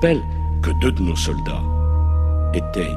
[0.00, 0.22] rappelle
[0.62, 1.62] que deux de nos soldats
[2.54, 2.94] étaient,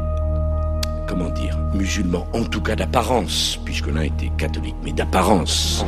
[1.06, 5.84] comment dire, musulmans, en tout cas d'apparence, puisque l'un était catholique, mais d'apparence.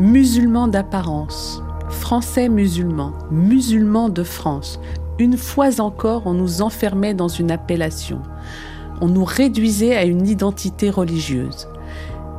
[0.00, 4.80] Musulmans d'apparence, français musulmans, musulmans de France.
[5.20, 8.20] Une fois encore, on nous enfermait dans une appellation.
[9.00, 11.68] On nous réduisait à une identité religieuse.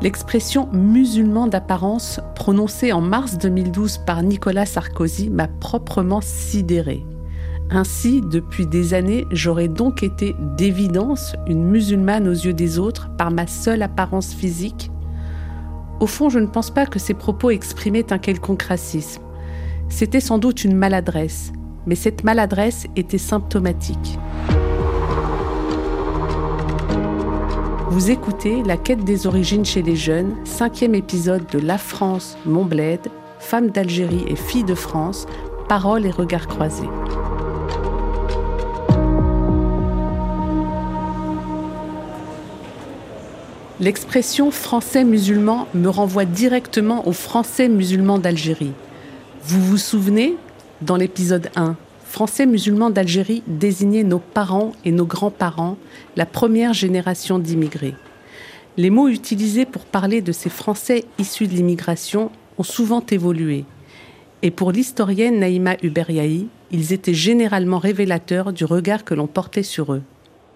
[0.01, 7.05] L'expression musulman d'apparence, prononcée en mars 2012 par Nicolas Sarkozy, m'a proprement sidéré.
[7.69, 13.29] Ainsi, depuis des années, j'aurais donc été d'évidence une musulmane aux yeux des autres par
[13.29, 14.89] ma seule apparence physique
[15.99, 19.21] Au fond, je ne pense pas que ces propos exprimaient un quelconque racisme.
[19.87, 21.53] C'était sans doute une maladresse,
[21.85, 24.17] mais cette maladresse était symptomatique.
[27.91, 32.63] Vous écoutez La quête des origines chez les jeunes, cinquième épisode de La France, mon
[32.63, 33.01] bled,
[33.37, 35.25] femme d'Algérie et fille de France,
[35.67, 36.87] paroles et regards croisés.
[43.81, 48.71] L'expression français musulman me renvoie directement aux français musulmans d'Algérie.
[49.43, 50.37] Vous vous souvenez,
[50.81, 51.75] dans l'épisode 1,
[52.11, 55.77] Français musulmans d'Algérie désignaient nos parents et nos grands-parents,
[56.17, 57.95] la première génération d'immigrés.
[58.75, 63.63] Les mots utilisés pour parler de ces Français issus de l'immigration ont souvent évolué.
[64.41, 69.93] Et pour l'historienne Naïma Uberiaï, ils étaient généralement révélateurs du regard que l'on portait sur
[69.93, 70.01] eux.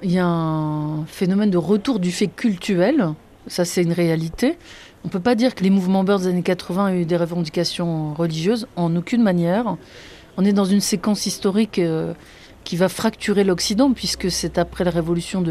[0.03, 3.13] Il y a un phénomène de retour du fait cultuel,
[3.47, 4.57] ça c'est une réalité.
[5.05, 7.15] On ne peut pas dire que les mouvements Birds des années 80 ont eu des
[7.15, 9.77] revendications religieuses, en aucune manière
[10.37, 12.13] on est dans une séquence historique euh,
[12.63, 15.43] qui va fracturer l'Occident, puisque c'est après la révolution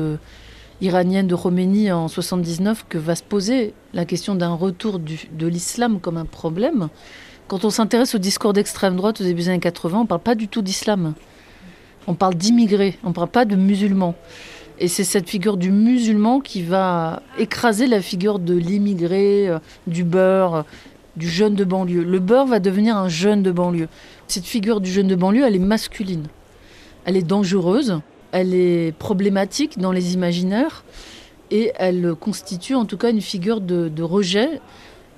[0.81, 6.01] iranienne de Roménie en 79 que va se poser la question d'un retour de l'islam
[6.01, 6.89] comme un problème.
[7.47, 10.23] Quand on s'intéresse au discours d'extrême droite au début des années 80, on ne parle
[10.23, 11.15] pas du tout d'islam.
[12.07, 14.15] On parle d'immigrés, on ne parle pas de musulmans.
[14.79, 20.03] Et c'est cette figure du musulman qui va écraser la figure de l'immigré, euh, du
[20.03, 20.65] beurre,
[21.17, 22.05] du jeune de banlieue.
[22.05, 23.89] Le beurre va devenir un jeune de banlieue.
[24.29, 26.27] Cette figure du jeune de banlieue, elle est masculine.
[27.05, 28.01] Elle est dangereuse,
[28.33, 30.85] elle est problématique dans les imaginaires
[31.51, 34.61] et elle constitue en tout cas une figure de, rejet.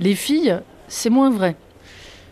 [0.01, 0.59] Les filles,
[0.89, 1.57] c'est moins vrai.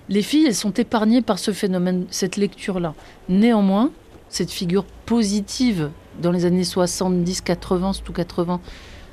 [0.09, 2.95] Les filles, elles sont épargnées par ce phénomène, cette lecture-là.
[3.29, 3.91] Néanmoins,
[4.29, 8.61] cette figure positive dans les années 70, 80, surtout 80,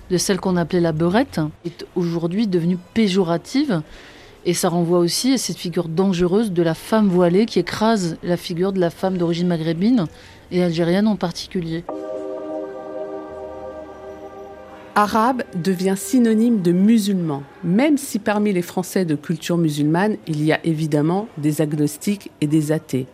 [0.09, 3.81] de celle qu'on appelait la beurette, est aujourd'hui devenue péjorative
[4.45, 8.37] et ça renvoie aussi à cette figure dangereuse de la femme voilée qui écrase la
[8.37, 10.05] figure de la femme d'origine maghrébine
[10.51, 11.83] et algérienne en particulier.
[14.95, 20.51] Arabe devient synonyme de musulman, même si parmi les Français de culture musulmane, il y
[20.51, 23.07] a évidemment des agnostiques et des athées.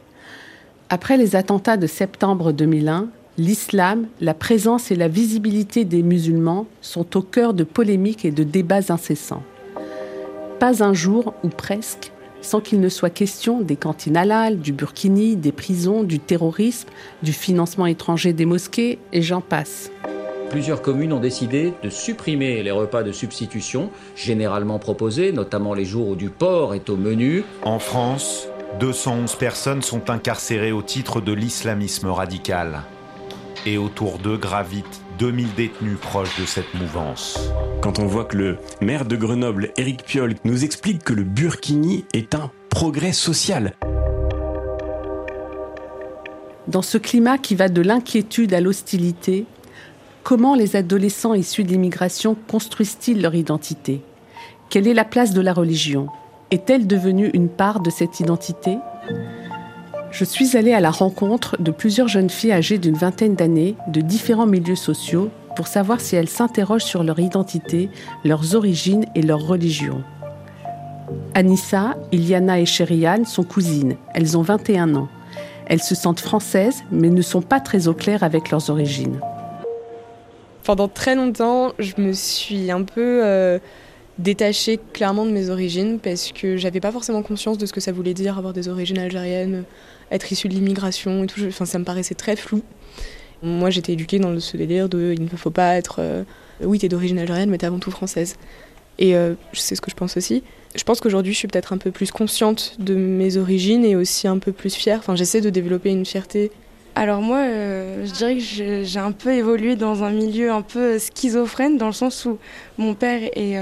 [0.90, 7.16] Après les attentats de septembre 2001, l'islam, la présence et la visibilité des musulmans sont
[7.16, 9.44] au cœur de polémiques et de débats incessants.
[10.60, 15.36] Pas un jour, ou presque, sans qu'il ne soit question des cantines halal, du burkini,
[15.36, 16.90] des prisons, du terrorisme,
[17.22, 19.92] du financement étranger des mosquées, et j'en passe.
[20.50, 26.08] Plusieurs communes ont décidé de supprimer les repas de substitution, généralement proposés, notamment les jours
[26.08, 27.44] où du porc est au menu.
[27.64, 28.48] En France,
[28.80, 32.82] 211 personnes sont incarcérées au titre de l'islamisme radical.
[33.68, 37.40] Et autour d'eux gravitent 2000 détenus proches de cette mouvance.
[37.82, 42.06] Quand on voit que le maire de Grenoble, Éric Piolle, nous explique que le burkini
[42.14, 43.74] est un progrès social.
[46.68, 49.46] Dans ce climat qui va de l'inquiétude à l'hostilité,
[50.24, 54.02] comment les adolescents issus de l'immigration construisent-ils leur identité?
[54.70, 56.08] Quelle est la place de la religion?
[56.52, 58.78] Est-elle devenue une part de cette identité?
[60.12, 64.02] Je suis allée à la rencontre de plusieurs jeunes filles âgées d'une vingtaine d'années de
[64.02, 67.90] différents milieux sociaux pour savoir si elles s'interrogent sur leur identité,
[68.24, 70.04] leurs origines et leur religion.
[71.34, 73.96] Anissa, Iliana et Sherian sont cousines.
[74.14, 75.08] Elles ont 21 ans.
[75.66, 79.20] Elles se sentent françaises, mais ne sont pas très au clair avec leurs origines.
[80.64, 83.60] Pendant très longtemps, je me suis un peu euh,
[84.20, 87.92] détachée clairement de mes origines parce que j'avais pas forcément conscience de ce que ça
[87.92, 89.64] voulait dire avoir des origines algériennes,
[90.12, 91.42] être issu de l'immigration et tout.
[91.48, 92.62] Enfin, ça me paraissait très flou.
[93.44, 95.98] Moi, j'étais éduquée dans ce délire de il ne faut pas être.
[96.00, 96.24] Euh,
[96.62, 98.36] oui, t'es d'origine algérienne, mais t'es avant tout française.
[99.00, 100.44] Et euh, c'est ce que je pense aussi.
[100.76, 104.28] Je pense qu'aujourd'hui, je suis peut-être un peu plus consciente de mes origines et aussi
[104.28, 105.00] un peu plus fière.
[105.00, 106.52] Enfin, j'essaie de développer une fierté.
[106.96, 110.98] Alors moi, euh, je dirais que j'ai un peu évolué dans un milieu un peu
[110.98, 112.40] schizophrène, dans le sens où
[112.80, 113.56] mon père est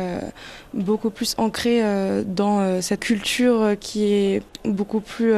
[0.74, 1.82] beaucoup plus ancré
[2.26, 5.34] dans cette culture qui est beaucoup plus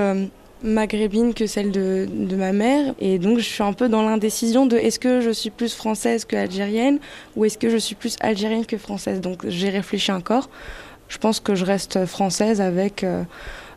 [0.64, 2.94] maghrébine que celle de, ma mère.
[3.00, 6.26] Et donc, je suis un peu dans l'indécision de est-ce que je suis plus française
[6.26, 7.00] que algérienne
[7.36, 9.22] ou est-ce que je suis plus algérienne que française.
[9.22, 10.50] Donc, j'ai réfléchi encore.
[11.10, 13.24] Je pense que je reste française avec euh,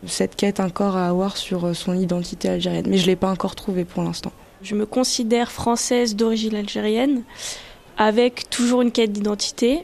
[0.05, 2.85] cette quête encore à avoir sur euh, son identité algérienne.
[2.87, 4.31] Mais je ne l'ai pas encore trouvée pour l'instant.
[4.61, 7.23] Je me considère française d'origine algérienne
[7.97, 9.83] avec toujours une quête d'identité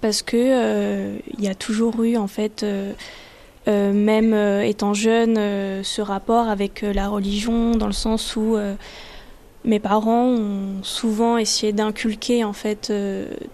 [0.00, 2.64] parce que euh, il y a toujours eu en fait
[3.66, 8.56] même euh, étant jeune, euh, ce rapport avec la religion, dans le sens où
[9.64, 12.92] mes parents ont souvent essayé d'inculquer en fait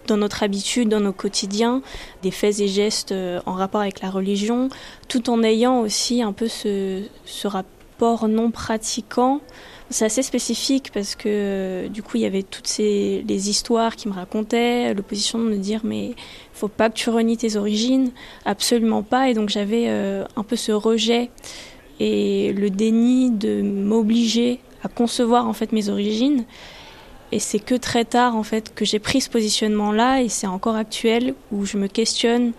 [0.06, 1.82] dans notre habitude, dans nos quotidiens,
[2.22, 3.14] des faits et gestes
[3.44, 4.70] en rapport avec la religion,
[5.08, 9.42] tout en ayant aussi un peu ce rapport non pratiquant
[9.90, 13.96] c'est assez spécifique parce que euh, du coup il y avait toutes ces les histoires
[13.96, 16.14] qui me racontaient, l'opposition de me dire mais
[16.52, 18.10] faut pas que tu renies tes origines,
[18.44, 19.30] absolument pas.
[19.30, 21.30] Et donc j'avais euh, un peu ce rejet
[22.00, 26.44] et le déni de m'obliger à concevoir en fait mes origines.
[27.32, 30.46] Et c'est que très tard en fait que j'ai pris ce positionnement là et c'est
[30.46, 32.52] encore actuel où je me questionne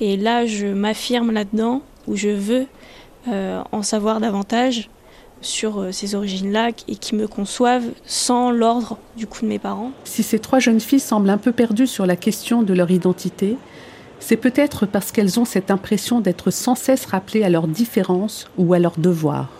[0.00, 2.66] et là je m'affirme là-dedans où je veux
[3.28, 4.90] euh, en savoir davantage
[5.42, 9.92] sur euh, ces origines-là et qui me conçoivent sans l'ordre du coup de mes parents.
[10.04, 13.56] Si ces trois jeunes filles semblent un peu perdues sur la question de leur identité,
[14.20, 18.72] c'est peut-être parce qu'elles ont cette impression d'être sans cesse rappelées à leurs différences ou
[18.72, 19.50] à leurs devoirs.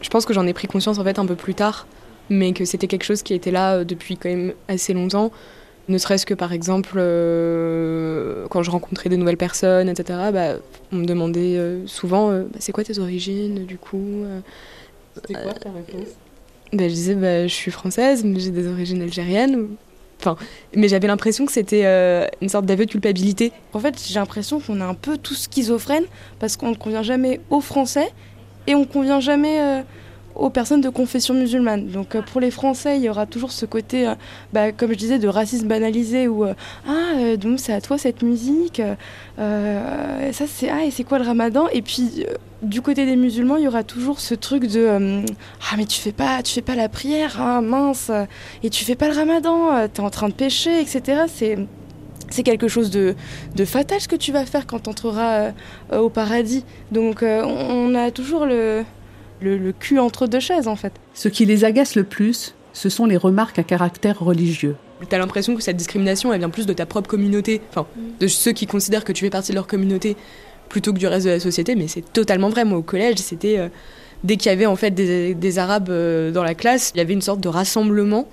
[0.00, 1.86] Je pense que j'en ai pris conscience en fait un peu plus tard,
[2.28, 5.30] mais que c'était quelque chose qui était là euh, depuis quand même assez longtemps.
[5.88, 10.54] Ne serait-ce que par exemple, euh, quand je rencontrais de nouvelles personnes, etc., bah,
[10.92, 14.24] on me demandait souvent bah, c'est quoi tes origines du coup
[15.14, 16.08] c'était quoi ta réponse
[16.72, 19.68] bah, Je disais, bah, je suis française, mais j'ai des origines algériennes.
[20.20, 20.36] Enfin,
[20.76, 23.52] mais j'avais l'impression que c'était euh, une sorte d'aveu de culpabilité.
[23.72, 26.04] En fait, j'ai l'impression qu'on est un peu tous schizophrènes
[26.38, 28.12] parce qu'on ne convient jamais aux Français
[28.66, 29.82] et on ne convient jamais euh,
[30.40, 31.86] aux personnes de confession musulmane.
[31.86, 34.14] Donc euh, pour les Français, il y aura toujours ce côté, euh,
[34.52, 36.54] bah, comme je disais, de racisme banalisé où euh,
[36.88, 38.80] ah donc c'est à toi cette musique,
[39.36, 41.68] ça c'est ah et c'est quoi le Ramadan?
[41.72, 42.24] Et puis
[42.62, 45.22] du côté des musulmans, il y aura toujours ce truc de
[45.70, 48.10] ah mais tu fais pas tu fais pas la prière, hein, mince,
[48.62, 51.24] et tu fais pas le Ramadan, tu es en train de pécher, etc.
[51.28, 51.58] C'est
[52.30, 53.16] c'est quelque chose de,
[53.56, 55.50] de, fatal ce que tu vas faire quand tu entreras
[55.92, 56.64] au paradis.
[56.92, 58.84] Donc on a toujours le,
[59.42, 60.92] le, cul entre deux chaises en fait.
[61.14, 64.76] Ce qui les agace le plus, ce sont les remarques à caractère religieux.
[65.08, 67.86] T'as l'impression que cette discrimination, elle vient plus de ta propre communauté, enfin,
[68.20, 70.14] de ceux qui considèrent que tu fais partie de leur communauté,
[70.68, 72.64] plutôt que du reste de la société, mais c'est totalement vrai.
[72.64, 73.58] Moi, au collège, c'était.
[73.58, 73.68] Euh,
[74.24, 77.14] dès qu'il y avait en fait des, Arabes euh, dans la classe, il y avait
[77.14, 78.28] une sorte de rassemblement.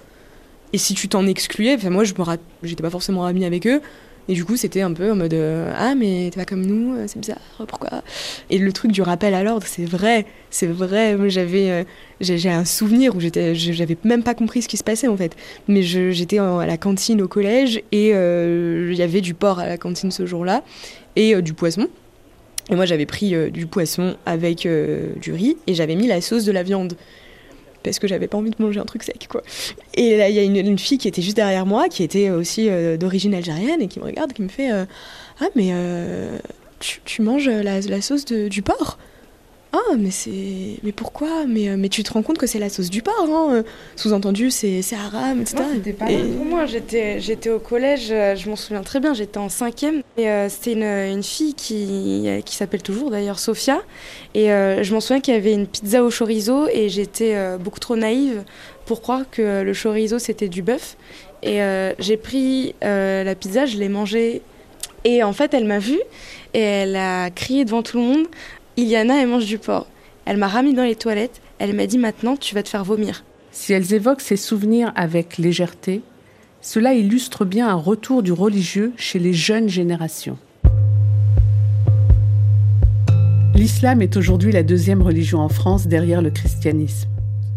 [0.73, 2.23] Et si tu t'en excluais, enfin, moi, je me
[2.63, 3.81] j'étais pas forcément amie avec eux,
[4.29, 6.95] et du coup, c'était un peu en mode euh, Ah, mais t'es pas comme nous,
[6.95, 8.01] euh, c'est bizarre, pourquoi?
[8.49, 11.15] Et le truc du rappel à l'ordre, c'est vrai, c'est vrai.
[11.29, 11.83] J'avais euh,
[12.19, 15.35] j'ai un souvenir où j'avais même pas compris ce qui se passait en fait.
[15.67, 19.77] Mais j'étais à la cantine au collège et il y avait du porc à la
[19.77, 20.63] cantine ce jour-là
[21.15, 21.87] et du poisson.
[22.69, 26.51] Et moi, j'avais pris du poisson avec du riz et j'avais mis la sauce de
[26.51, 26.95] la viande
[27.83, 29.41] parce que j'avais pas envie de manger un truc sec, quoi.
[29.93, 32.69] Et là, il y a une, fille qui était juste derrière moi, qui était aussi
[32.69, 34.85] euh, d'origine algérienne, et qui me regarde, qui me fait euh,
[35.39, 36.37] Ah, mais euh,
[36.79, 38.97] tu, manges la, sauce du porc?
[39.73, 40.79] Ah, mais c'est.
[40.83, 41.45] Mais pourquoi?
[41.45, 43.63] Mais, euh, mais tu te rends compte que c'est la sauce du porc, hein euh,
[43.95, 45.57] Sous-entendu, c'est haram, etc.
[45.75, 46.65] c'était pas pour moi.
[46.65, 50.01] J'étais au collège, euh, je m'en souviens très bien, j'étais en cinquième.
[50.17, 53.81] Et c'était une, une, fille qui, qui s'appelle toujours d'ailleurs Sophia.
[54.33, 57.95] Et je m'en souviens qu'il y avait une pizza au chorizo et j'étais beaucoup trop
[57.95, 58.43] naïve
[58.85, 60.97] pour croire que le chorizo c'était du bœuf.
[61.43, 61.59] Et
[61.99, 64.41] j'ai pris la pizza, je l'ai mangée.
[65.03, 66.01] Et en fait, elle m'a vue
[66.53, 68.27] et elle a crié devant tout le monde
[68.79, 69.87] Iliana, elle mange du porc.
[70.25, 71.41] Elle m'a ramené dans les toilettes.
[71.57, 73.23] Elle m'a dit maintenant, tu vas te faire vomir.
[73.51, 76.03] Si elles évoquent ces souvenirs avec légèreté,
[76.61, 80.37] cela illustre bien un retour du religieux chez les jeunes générations.
[83.55, 87.09] L'islam est aujourd'hui la deuxième religion en France derrière le christianisme.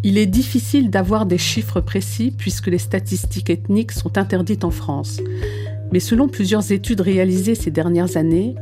[0.02, 5.20] Il est difficile d'avoir des chiffres précis puisque les statistiques ethniques sont interdites en France.
[5.92, 8.54] Mais selon plusieurs études réalisées ces dernières années,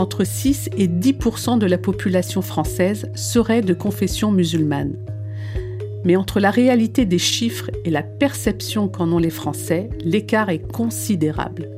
[0.00, 4.96] entre 6 et 10% de la population française serait de confession musulmane.
[6.04, 10.66] Mais entre la réalité des chiffres et la perception qu'en ont les Français, l'écart est
[10.72, 11.68] considérable.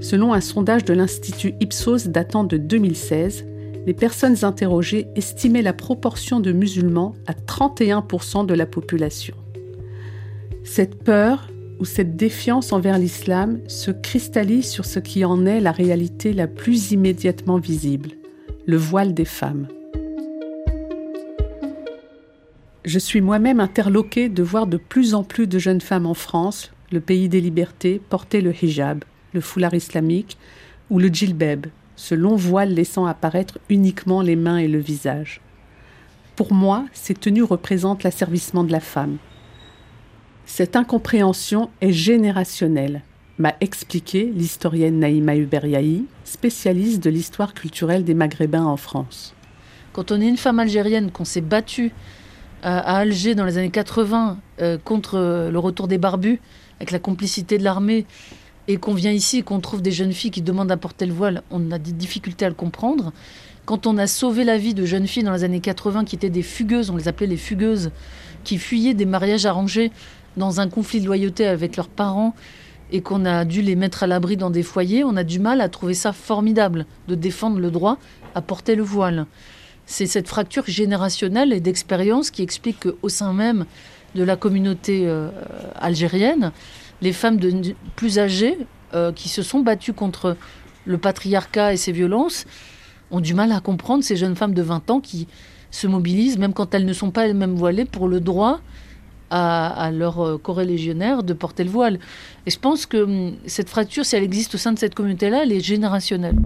[0.00, 3.46] Selon un sondage de l'Institut Ipsos datant de 2016,
[3.86, 9.36] les personnes interrogées estimaient la proportion de musulmans à 31% de la population.
[10.64, 11.46] Cette peur,
[11.80, 16.46] où cette défiance envers l'islam se cristallise sur ce qui en est la réalité la
[16.46, 18.10] plus immédiatement visible,
[18.66, 19.68] le voile des femmes.
[22.84, 26.70] Je suis moi-même interloquée de voir de plus en plus de jeunes femmes en France,
[26.92, 30.36] le pays des libertés, porter le hijab, le foulard islamique,
[30.90, 31.66] ou le djilbeb,
[31.96, 35.40] ce long voile laissant apparaître uniquement les mains et le visage.
[36.36, 39.16] Pour moi, ces tenues représentent l'asservissement de la femme.
[40.46, 43.02] Cette incompréhension est générationnelle,
[43.38, 49.34] m'a expliqué l'historienne Naïma Uberiaï, spécialiste de l'histoire culturelle des Maghrébins en France.
[49.92, 51.92] Quand on est une femme algérienne, qu'on s'est battue
[52.62, 56.40] à, Alger dans les années 80 euh, contre le retour des barbus,
[56.78, 58.06] avec la complicité de l'armée,
[58.68, 61.12] et qu'on vient ici et qu'on trouve des jeunes filles qui demandent à porter le
[61.12, 63.12] voile, on a des difficultés à le comprendre.
[63.66, 66.30] Quand on a sauvé la vie de jeunes filles dans les années 80 qui étaient
[66.30, 67.90] des fugueuses, on les appelait les fugueuses,
[68.42, 69.90] qui fuyaient des mariages arrangés
[70.36, 72.34] dans un conflit de loyauté avec leurs parents
[72.92, 75.60] et qu'on a dû les mettre à l'abri dans des foyers, on a du mal
[75.60, 77.98] à trouver ça formidable de défendre le droit
[78.34, 79.26] à porter le voile.
[79.86, 83.66] C'est cette fracture générationnelle et d'expérience qui explique qu'au sein même
[84.14, 85.30] de la communauté euh,
[85.76, 86.52] algérienne,
[87.02, 88.56] les femmes de, plus âgées
[88.94, 90.36] euh, qui se sont battues contre
[90.84, 92.44] le patriarcat et ses violences
[93.10, 95.26] ont du mal à comprendre ces jeunes femmes de 20 ans qui
[95.70, 98.60] se mobilisent, même quand elles ne sont pas elles-mêmes voilées, pour le droit
[99.30, 101.98] à, leurs euh, corélégionnaires de porter le voile.
[102.46, 105.42] Et je pense que hum, cette fracture, si elle existe au sein de cette communauté-là,
[105.42, 106.36] elle est générationnelle.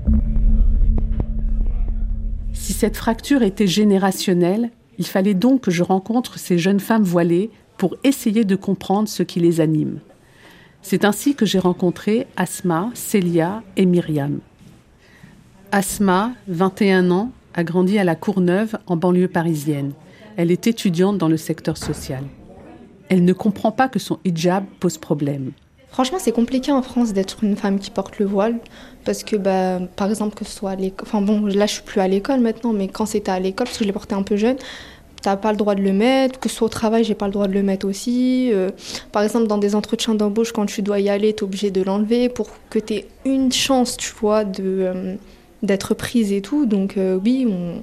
[2.53, 7.51] Si cette fracture était générationnelle, il fallait donc que je rencontre ces jeunes femmes voilées
[7.77, 10.01] pour essayer de comprendre ce qui les anime.
[10.83, 14.41] C'est ainsi que j'ai rencontré Asma, Célia et Myriam.
[15.71, 19.93] Asma, 21 ans, a grandi à la Courneuve, en banlieue parisienne.
[20.37, 22.25] Elle est étudiante dans le secteur social.
[23.09, 25.53] Elle ne comprend pas que son hijab pose problème.
[25.91, 28.59] Franchement, c'est compliqué en France d'être une femme qui porte le voile
[29.05, 31.83] parce que, bah, par exemple, que ce soit à l'école, enfin bon, là je suis
[31.83, 34.23] plus à l'école maintenant, mais quand c'était à l'école, parce que je l'ai porté un
[34.23, 34.57] peu jeune,
[35.23, 37.33] t'as pas le droit de le mettre, que ce soit au travail, j'ai pas le
[37.33, 38.51] droit de le mettre aussi.
[38.53, 38.71] Euh,
[39.13, 41.83] par exemple, dans des entretiens d'embauche, quand tu dois y aller, tu es obligé de
[41.83, 45.15] l'enlever pour que tu aies une chance, tu vois, de, euh,
[45.63, 46.67] d'être prise et tout.
[46.67, 47.83] Donc euh, oui, on,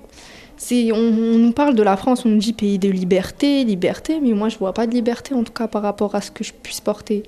[0.58, 4.20] c'est, on, on, nous parle de la France, on nous dit pays de liberté, liberté,
[4.22, 6.44] mais moi je vois pas de liberté en tout cas par rapport à ce que
[6.44, 7.24] je puisse porter.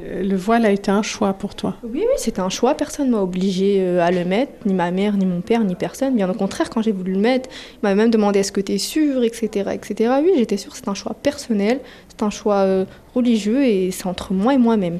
[0.00, 2.74] Le voile a été un choix pour toi Oui, oui, c'était un choix.
[2.74, 6.14] Personne m'a obligé euh, à le mettre, ni ma mère, ni mon père, ni personne.
[6.14, 8.72] Bien au contraire, quand j'ai voulu le mettre, il m'a même demandé est-ce que tu
[8.72, 10.14] es sûre, etc., etc.
[10.22, 14.32] Oui, j'étais sûre, c'est un choix personnel, c'est un choix euh, religieux et c'est entre
[14.32, 14.98] moi et moi-même.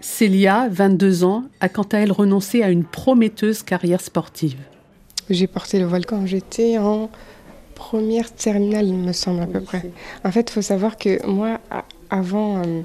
[0.00, 4.58] Célia, 22 ans, a quant à elle renoncé à une prometteuse carrière sportive.
[5.30, 7.10] J'ai porté le voile quand j'étais en
[7.82, 9.82] première terminale, il me semble à peu près.
[10.24, 11.58] En fait, il faut savoir que moi,
[12.10, 12.82] avant, euh,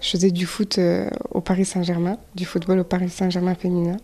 [0.00, 3.96] je faisais du foot euh, au Paris Saint-Germain, du football au Paris Saint-Germain féminin.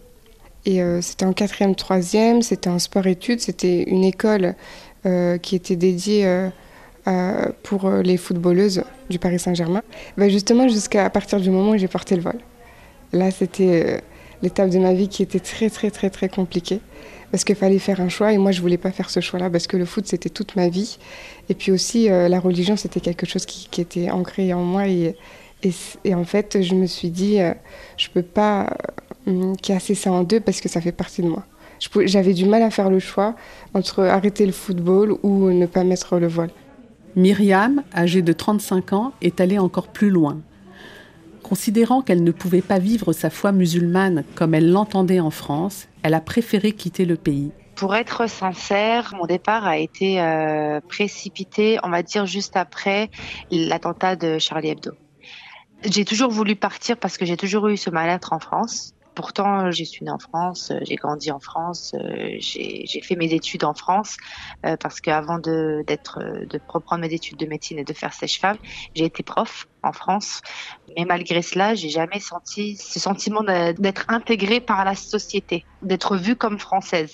[0.65, 4.55] Et euh, c'était en quatrième, troisième, c'était en sport-études, c'était une école
[5.43, 6.49] qui était dédiée
[7.65, 9.83] pour les footballeuses du Paris Saint-Germain.
[10.17, 12.39] Bah, justement, jusqu'à partir du moment où j'ai porté le vol.
[13.13, 14.01] Là, c'était
[14.43, 16.81] l'étape de ma vie qui était très, très, très, très compliquée.
[17.33, 19.67] Parce qu'il fallait faire un choix et moi, je voulais pas faire ce choix-là parce
[19.67, 20.99] que le foot, c'était toute ma vie.
[21.49, 24.87] Et puis aussi, la religion, c'était quelque chose qui, était ancré en moi
[26.05, 27.55] et en fait, je me suis dit, je euh,
[27.97, 28.77] je peux pas
[29.29, 31.45] euh, casser ça en deux parce que ça fait partie de moi.
[32.05, 33.35] J'avais du mal à faire le choix
[33.75, 36.51] entre arrêter le football ou ne pas mettre le voile.
[37.17, 40.41] Myriam, âgée de 35 ans, est allée encore plus loin.
[41.43, 46.15] Considérant qu'elle ne pouvait pas vivre sa foi musulmane comme elle l'entendait en France, elle
[46.15, 47.53] a préféré quitter le pays.
[47.75, 53.11] Pour être sincère, mon départ a été euh, précipité, on va dire, juste après
[53.51, 54.93] l'attentat de Charlie Hebdo.
[55.85, 58.95] J'ai toujours voulu partir parce que j'ai toujours eu ce mal-être en France.
[59.15, 63.33] Pourtant, je suis née en France, euh, j'ai grandi en France, euh, j'ai fait mes
[63.35, 64.17] études en France
[64.65, 68.57] euh, parce qu'avant de de reprendre mes études de médecine et de faire sèche-femme,
[68.95, 70.41] j'ai été prof en France.
[70.97, 76.37] Mais malgré cela, j'ai jamais senti ce sentiment d'être intégrée par la société, d'être vue
[76.37, 77.13] comme française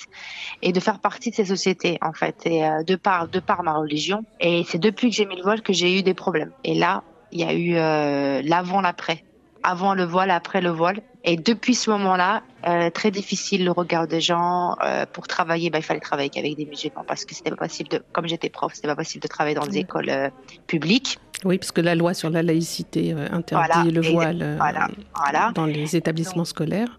[0.62, 2.37] et de faire partie de ces sociétés en fait.
[2.45, 4.23] Et de par de par ma religion.
[4.40, 6.52] Et c'est depuis que j'ai mis le voile que j'ai eu des problèmes.
[6.64, 9.25] Et là, il y a eu euh, l'avant, l'après.
[9.62, 11.00] Avant le voile, après le voile.
[11.24, 14.76] Et depuis ce moment-là, euh, très difficile le regard des gens.
[14.84, 17.90] Euh, pour travailler, bah, il fallait travailler avec des musulmans parce que c'était pas possible
[17.90, 20.30] de, comme j'étais prof, c'était pas possible de travailler dans des écoles euh,
[20.66, 21.18] publiques.
[21.44, 25.52] Oui, parce que la loi sur la laïcité interdit le voile voilà, voilà.
[25.54, 26.98] dans les établissements donc, scolaires.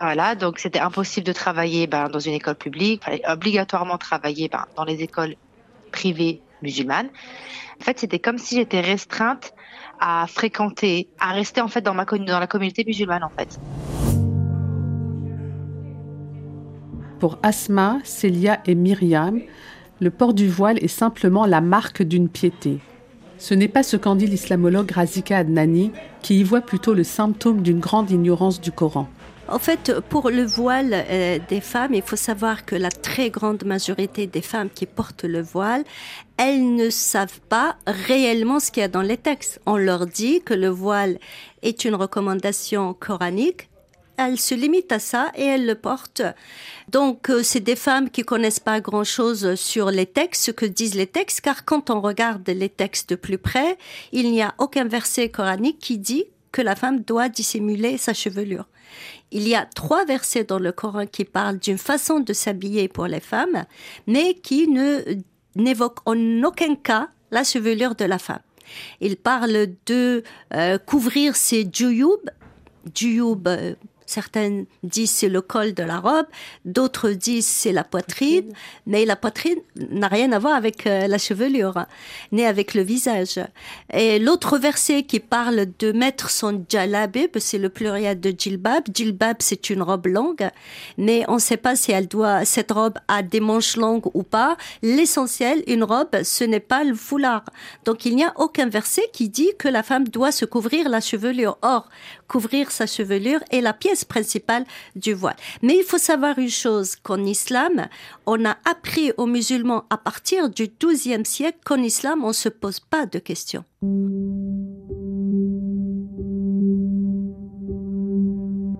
[0.00, 3.02] Voilà, donc c'était impossible de travailler ben, dans une école publique.
[3.02, 5.36] Il fallait obligatoirement travailler ben, dans les écoles
[5.92, 6.40] privées
[7.80, 9.52] En fait, c'était comme si j'étais restreinte
[10.00, 13.58] à fréquenter, à rester en fait dans, ma, dans la communauté musulmane en fait.
[17.18, 19.40] Pour Asma, Célia et Myriam,
[20.00, 22.78] le port du voile est simplement la marque d'une piété.
[23.38, 25.92] Ce n'est pas ce qu'en dit l'islamologue Razika Adnani,
[26.22, 29.08] qui y voit plutôt le symptôme d'une grande ignorance du Coran.
[29.48, 33.64] En fait, pour le voile euh, des femmes, il faut savoir que la très grande
[33.64, 35.84] majorité des femmes qui portent le voile,
[36.36, 39.60] elles ne savent pas réellement ce qu'il y a dans les textes.
[39.64, 41.18] On leur dit que le voile
[41.62, 43.68] est une recommandation coranique,
[44.16, 46.22] elles se limitent à ça et elles le portent.
[46.88, 50.66] Donc, euh, c'est des femmes qui connaissent pas grand chose sur les textes, ce que
[50.66, 53.78] disent les textes, car quand on regarde les textes de plus près,
[54.10, 56.24] il n'y a aucun verset coranique qui dit
[56.56, 58.66] que la femme doit dissimuler sa chevelure.
[59.30, 63.06] Il y a trois versets dans le Coran qui parlent d'une façon de s'habiller pour
[63.08, 63.66] les femmes,
[64.06, 65.02] mais qui ne
[65.54, 68.40] n'évoquent en aucun cas la chevelure de la femme.
[69.02, 70.22] Il parle de
[70.54, 72.22] euh, couvrir ses djouyoub,
[72.94, 73.44] djouyoub
[74.06, 76.26] Certains disent c'est le col de la robe,
[76.64, 78.52] d'autres disent c'est la poitrine,
[78.86, 79.58] mais la poitrine
[79.90, 81.86] n'a rien à voir avec euh, la chevelure,
[82.30, 83.40] ni avec le visage.
[83.92, 88.84] Et l'autre verset qui parle de mettre son jalabib, c'est le pluriel de jilbab.
[88.94, 90.48] Jilbab, c'est une robe longue,
[90.98, 94.22] mais on ne sait pas si elle doit, cette robe a des manches longues ou
[94.22, 94.56] pas.
[94.82, 97.44] L'essentiel, une robe, ce n'est pas le foulard.
[97.84, 101.00] Donc il n'y a aucun verset qui dit que la femme doit se couvrir la
[101.00, 101.58] chevelure.
[101.62, 101.88] Or,
[102.28, 105.36] couvrir sa chevelure est la pièce principale du voile.
[105.62, 107.86] Mais il faut savoir une chose, qu'en islam,
[108.26, 112.48] on a appris aux musulmans à partir du XIIe siècle qu'en islam, on ne se
[112.48, 113.64] pose pas de questions.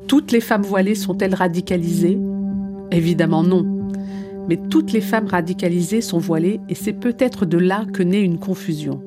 [0.09, 2.19] Toutes les femmes voilées sont-elles radicalisées?
[2.93, 3.91] Évidemment non.
[4.49, 8.39] Mais toutes les femmes radicalisées sont voilées et c'est peut-être de là que naît une
[8.39, 9.03] confusion.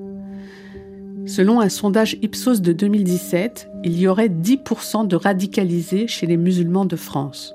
[1.29, 6.85] Selon un sondage Ipsos de 2017, il y aurait 10% de radicalisés chez les musulmans
[6.85, 7.53] de France.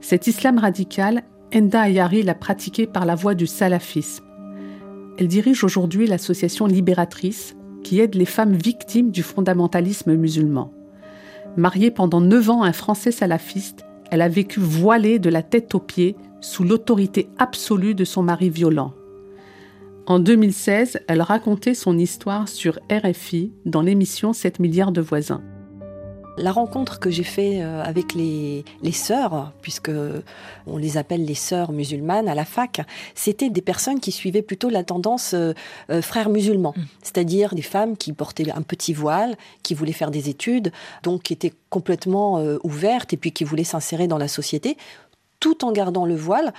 [0.00, 1.22] Cet islam radical,
[1.54, 4.24] Enda Ayari l'a pratiqué par la voie du salafisme.
[5.18, 10.72] Elle dirige aujourd'hui l'association Libératrice qui aide les femmes victimes du fondamentalisme musulman.
[11.58, 15.74] Mariée pendant 9 ans à un Français salafiste, elle a vécu voilée de la tête
[15.74, 18.94] aux pieds sous l'autorité absolue de son mari violent.
[20.06, 25.42] En 2016, elle racontait son histoire sur RFI dans l'émission 7 milliards de voisins.
[26.38, 29.92] La rencontre que j'ai faite euh, avec les, sœurs, puisque
[30.66, 32.80] on les appelle les sœurs musulmanes à la fac,
[33.14, 35.52] c'était des personnes qui suivaient plutôt la tendance euh,
[35.90, 36.82] euh, frères musulmans, mm.
[37.02, 40.72] c'est-à-dire des femmes qui portaient un petit voile, qui voulaient faire des études,
[41.04, 44.76] donc qui étaient complètement ouvertes et puis qui voulaient s'insérer dans la société
[45.42, 46.52] tout en gardant le voile,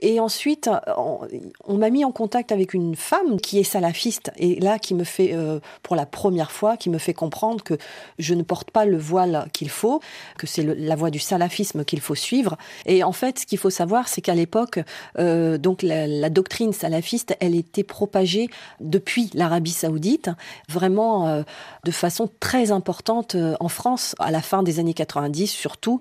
[0.00, 4.78] et ensuite, on, m'a mis en contact avec une femme qui est salafiste et là
[4.78, 7.74] qui me fait, euh, pour la première fois, qui me fait comprendre que
[8.18, 10.00] je ne porte pas le voile qu'il faut,
[10.38, 12.56] que c'est la voie du salafisme qu'il faut suivre.
[12.86, 14.80] Et en fait, ce qu'il faut savoir, c'est qu'à l'époque,
[15.18, 18.48] euh, donc la, doctrine salafiste, elle était propagée
[18.80, 20.30] depuis l'Arabie Saoudite,
[20.68, 21.42] vraiment euh,
[21.84, 26.00] de façon très importante en France à la fin des années 90 surtout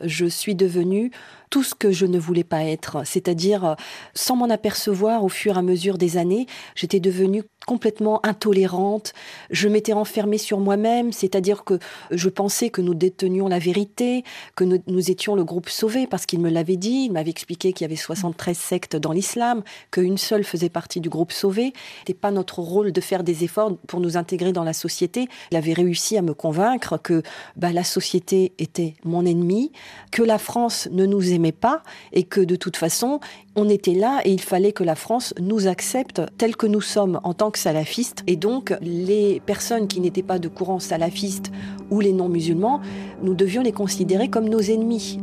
[0.00, 1.10] je suis devenue
[1.50, 3.74] tout ce que je ne voulais pas être, c'est-à-dire euh,
[4.14, 9.12] sans m'en apercevoir au fur et à mesure des années, j'étais devenue complètement intolérante,
[9.50, 11.78] je m'étais enfermée sur moi-même, c'est-à-dire que
[12.10, 16.40] je pensais que nous détenions la vérité, que nous, étions le groupe sauvé, parce qu'il
[16.40, 20.44] me l'avait dit, il m'avait expliqué qu'il y avait 73 sectes dans l'islam, qu'une seule
[20.44, 21.72] faisait partie du groupe sauvé.
[22.00, 25.28] C'était pas notre rôle de faire des efforts pour nous intégrer dans la société.
[25.50, 27.22] Il avait réussi à me convaincre que
[27.56, 29.72] bah, la société était mon ennemi,
[30.10, 33.20] que la France ne nous aimait pas et que de toute façon,
[33.56, 37.20] on était là et il fallait que la France nous accepte tels que nous sommes
[37.24, 38.22] en tant que salafistes.
[38.26, 41.50] Et donc, les personnes qui n'étaient pas de courant salafiste
[41.90, 42.80] ou les non-musulmans,
[43.22, 45.18] nous devions les considérer comme nos ennemis.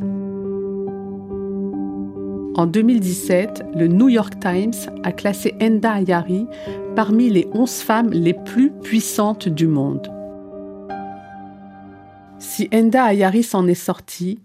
[2.55, 6.47] En 2017, le New York Times a classé Enda Ayari
[6.95, 10.11] parmi les 11 femmes les plus puissantes du monde.
[12.39, 14.39] Si Enda Ayari s'en est sortie,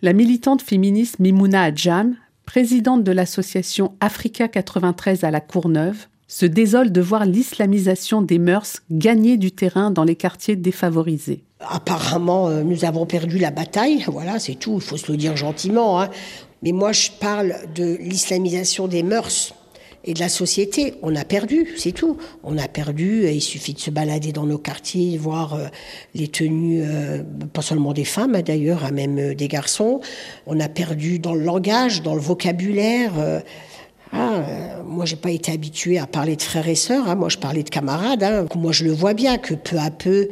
[0.00, 2.14] la militante féministe Mimouna Adjam,
[2.46, 8.82] présidente de l'association Africa 93 à la Courneuve, se désole de voir l'islamisation des mœurs
[8.90, 11.42] gagner du terrain dans les quartiers défavorisés.
[11.60, 15.36] Apparemment, euh, nous avons perdu la bataille, voilà, c'est tout, il faut se le dire
[15.36, 16.00] gentiment.
[16.00, 16.10] Hein.
[16.62, 19.54] Mais moi, je parle de l'islamisation des mœurs
[20.08, 20.94] et de la société.
[21.02, 22.16] On a perdu, c'est tout.
[22.42, 25.66] On a perdu, il suffit de se balader dans nos quartiers, voir euh,
[26.14, 30.00] les tenues, euh, pas seulement des femmes hein, d'ailleurs, hein, même euh, des garçons.
[30.46, 33.12] On a perdu dans le langage, dans le vocabulaire.
[34.12, 34.42] Ah,
[34.86, 37.06] moi, j'ai pas été habituée à parler de frères et sœurs.
[37.06, 37.14] Hein.
[37.14, 38.48] Moi, je parlais de camarades.
[38.56, 40.30] Moi, je le vois bien que peu à peu,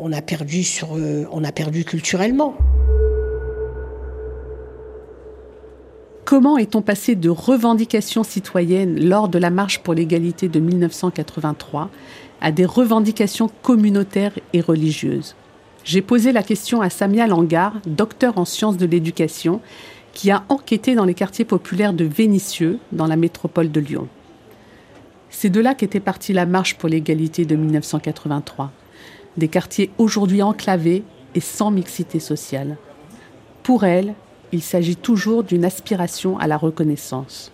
[0.00, 0.90] on a perdu sur,
[1.32, 2.54] on a perdu culturellement.
[6.30, 11.90] Comment est-on passé de revendications citoyennes lors de la marche pour l'égalité de 1983
[12.40, 15.34] à des revendications communautaires et religieuses?
[15.82, 19.60] J'ai posé la question à Samia Langar, docteur en sciences de l'éducation,
[20.12, 24.06] qui a enquêté dans les quartiers populaires de Vénissieux, dans la métropole de Lyon.
[25.30, 28.70] C'est de là qu'était partie la marche pour l'égalité de 1983.
[29.36, 31.02] Des quartiers aujourd'hui enclavés
[31.34, 32.76] et sans mixité sociale.
[33.64, 34.14] Pour elle,
[34.52, 37.52] il s'agit toujours d'une aspiration à la reconnaissance.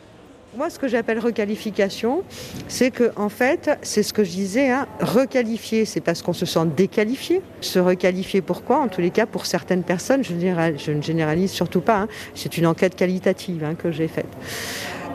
[0.56, 2.22] Moi, ce que j'appelle requalification,
[2.66, 6.46] c'est que, en fait, c'est ce que je disais, hein, requalifier, c'est parce qu'on se
[6.46, 7.42] sent déqualifié.
[7.60, 11.98] Se requalifier, pourquoi En tous les cas, pour certaines personnes, je, ne généralise surtout pas,
[11.98, 14.28] hein, c'est une enquête qualitative hein, que j'ai faite.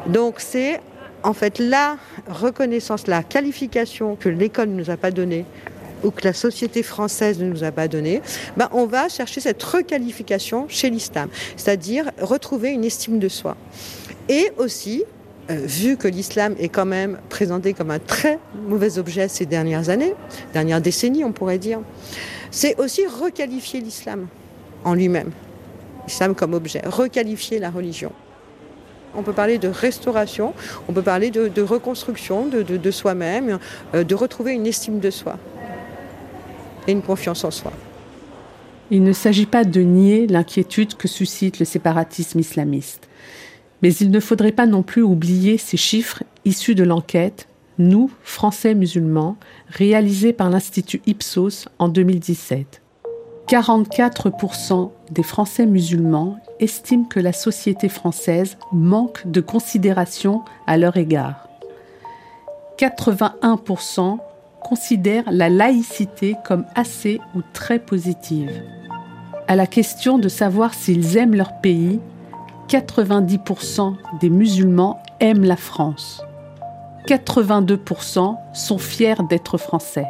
[0.05, 0.79] Donc, c'est
[1.23, 5.45] en fait la reconnaissance, la qualification que l'école ne nous a pas donnée
[6.03, 8.21] ou que la société française ne nous a pas donné,
[8.57, 13.55] ben on va chercher cette requalification chez l'islam, c'est-à-dire retrouver une estime de soi.
[14.29, 15.03] Et aussi,
[15.49, 19.89] euh, vu que l'islam est quand même présenté comme un très mauvais objet ces dernières
[19.89, 20.13] années,
[20.53, 21.79] dernières décennies on pourrait dire,
[22.51, 24.27] c'est aussi requalifier l'islam
[24.83, 25.31] en lui-même,
[26.07, 28.11] l'islam comme objet, requalifier la religion.
[29.15, 30.53] On peut parler de restauration,
[30.87, 33.59] on peut parler de, reconstruction de, soi-même,
[33.93, 35.37] euh, de retrouver une estime de soi
[36.87, 37.71] et confiance en soi.
[38.89, 43.07] Il ne s'agit pas de nier l'inquiétude que suscite le séparatisme islamiste.
[43.81, 47.47] Mais il ne faudrait pas non plus oublier ces chiffres issus de l'enquête
[47.79, 49.37] Nous, Français musulmans,
[49.69, 52.81] réalisée par l'Institut Ipsos en 2017.
[53.47, 61.47] 44% des Français musulmans estiment que la société française manque de considération à leur égard.
[62.77, 64.19] 81%
[64.61, 68.63] considèrent la laïcité comme assez ou très positive.
[69.47, 71.99] À la question de savoir s'ils aiment leur pays,
[72.69, 76.23] 90% des musulmans aiment la France.
[77.07, 80.07] 82% sont fiers d'être français.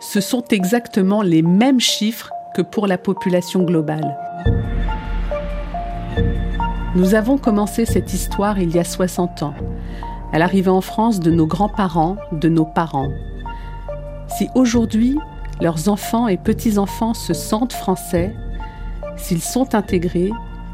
[0.00, 4.18] Ce sont exactement les mêmes chiffres que pour la population globale.
[6.94, 9.54] Nous avons commencé cette histoire il y a 60 ans,
[10.32, 13.10] à l'arrivée en France de nos grands-parents, de nos parents.
[14.36, 15.18] Si aujourd'hui
[15.62, 18.36] leurs enfants et petits-enfants se sentent français,
[19.16, 20.30] s'ils sont intégrés,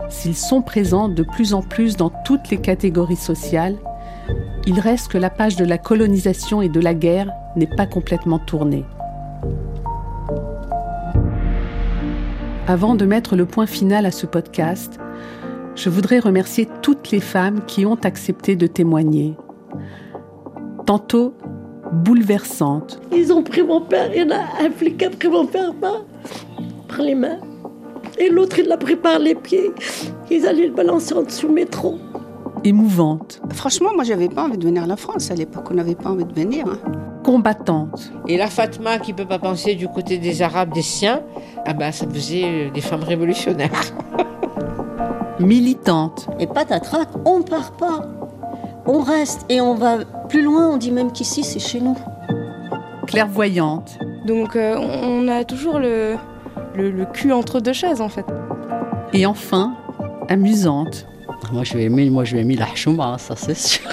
[0.09, 3.77] s'ils sont présents de plus en plus dans toutes les catégories sociales,
[4.67, 8.41] il reste que la page de la colonisation et de la guerre n'est pas complètement
[8.41, 8.85] tournée.
[12.67, 14.99] Avant de mettre le point final à ce podcast,
[15.77, 19.37] je voudrais remercier toutes les femmes qui ont accepté de témoigner.
[20.85, 21.35] Tantôt
[21.93, 23.01] bouleversante.
[23.13, 25.75] Ils ont pris mon père, il y en a un flic a pris mon père
[25.75, 26.03] par,
[26.89, 27.39] par les mains.
[28.19, 29.73] Et l'autre, il l'a pris par les pieds.
[30.31, 31.99] Ils allaient le balancer en dessous du métro.
[32.65, 33.41] Émouvante.
[33.55, 35.31] Franchement, moi, j'avais pas envie de venir à la France.
[35.31, 36.67] À l'époque, on n'avait pas envie de venir.
[36.69, 36.79] Hein.
[37.25, 38.13] Combattante.
[38.29, 41.23] Et la Fatma, qui peut pas penser du côté des Arabes, des siens,
[41.67, 43.71] ah bah, ça faisait euh, des femmes révolutionnaires.
[45.41, 46.29] Militante.
[46.39, 48.07] Et patatras, on part pas
[48.87, 51.97] on reste et on va plus loin, on dit même qu'ici c'est chez nous.
[53.07, 53.99] Clairvoyante.
[54.27, 56.17] Donc euh, on a toujours le,
[56.75, 58.27] le, cul entre deux chaises en fait.
[59.13, 59.75] Et enfin,
[60.29, 61.07] amusante.
[61.53, 63.89] Moi je vais aimer, moi je vais aimer la chouma, ça c'est sûr.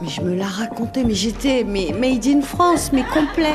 [0.00, 3.54] Mais je me la racontais, mais j'étais mais made in France, mais complet.